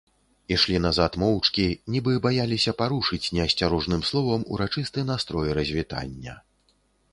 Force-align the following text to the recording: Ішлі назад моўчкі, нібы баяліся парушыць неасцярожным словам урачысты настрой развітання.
Ішлі 0.53 0.77
назад 0.85 1.17
моўчкі, 1.23 1.65
нібы 1.95 2.15
баяліся 2.25 2.73
парушыць 2.81 3.31
неасцярожным 3.39 4.01
словам 4.09 4.49
урачысты 4.57 5.07
настрой 5.13 5.57
развітання. 5.63 6.33